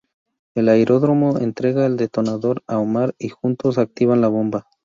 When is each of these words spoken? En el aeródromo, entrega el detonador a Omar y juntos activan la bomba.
En 0.55 0.63
el 0.63 0.69
aeródromo, 0.69 1.37
entrega 1.37 1.85
el 1.85 1.95
detonador 1.95 2.63
a 2.65 2.79
Omar 2.79 3.13
y 3.19 3.29
juntos 3.29 3.77
activan 3.77 4.19
la 4.19 4.29
bomba. 4.29 4.67